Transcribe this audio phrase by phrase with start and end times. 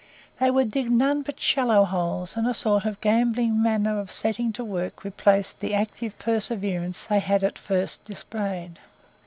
[0.39, 4.51] They would dig none but shallow holes, and a sort of gambling manner of setting
[4.53, 8.79] to work replaced the active perseverance they had at first displayed.